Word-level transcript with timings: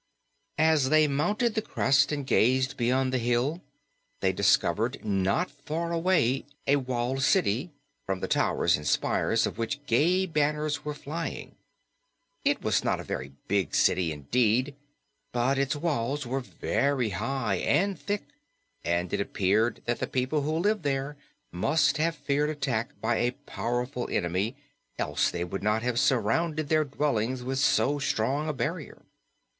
As 0.57 0.89
they 0.89 1.07
mounted 1.07 1.53
the 1.53 1.61
crest 1.61 2.11
and 2.11 2.25
gazed 2.25 2.75
beyond 2.75 3.13
the 3.13 3.19
hill, 3.19 3.61
they 4.19 4.33
discovered 4.33 5.05
not 5.05 5.51
far 5.51 5.91
away 5.91 6.47
a 6.65 6.77
walled 6.77 7.21
city, 7.21 7.69
from 8.07 8.19
the 8.19 8.27
towers 8.27 8.75
and 8.75 8.87
spires 8.87 9.45
of 9.45 9.59
which 9.59 9.85
gay 9.85 10.25
banners 10.25 10.83
were 10.83 10.95
flying. 10.95 11.53
It 12.43 12.63
was 12.63 12.83
not 12.83 12.99
a 12.99 13.03
very 13.03 13.33
big 13.47 13.75
city, 13.75 14.11
indeed, 14.11 14.73
but 15.33 15.59
its 15.59 15.75
walls 15.75 16.25
were 16.25 16.39
very 16.39 17.09
high 17.09 17.57
and 17.57 17.99
thick, 17.99 18.23
and 18.83 19.13
it 19.13 19.21
appeared 19.21 19.83
that 19.85 19.99
the 19.99 20.07
people 20.07 20.41
who 20.41 20.57
lived 20.57 20.81
there 20.81 21.15
must 21.51 21.97
have 21.97 22.15
feared 22.15 22.49
attack 22.49 22.99
by 23.01 23.17
a 23.17 23.33
powerful 23.45 24.09
enemy, 24.09 24.55
else 24.97 25.29
they 25.29 25.43
would 25.43 25.61
not 25.61 25.83
have 25.83 25.99
surrounded 25.99 26.69
their 26.69 26.85
dwellings 26.85 27.43
with 27.43 27.59
so 27.59 27.99
strong 27.99 28.49
a 28.49 28.53
barrier. 28.53 29.03